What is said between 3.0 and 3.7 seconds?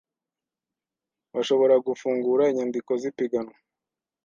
z ipiganwa